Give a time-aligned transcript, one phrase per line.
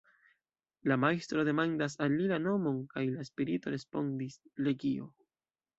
[0.91, 5.15] La Majstro demandas al li la nomon, kaj la spirito respondis: "legio".